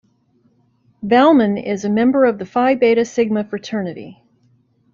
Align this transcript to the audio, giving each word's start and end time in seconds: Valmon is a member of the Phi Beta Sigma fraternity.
Valmon 1.05 1.63
is 1.63 1.85
a 1.85 1.89
member 1.91 2.25
of 2.25 2.39
the 2.39 2.45
Phi 2.47 2.73
Beta 2.73 3.05
Sigma 3.05 3.43
fraternity. 3.43 4.23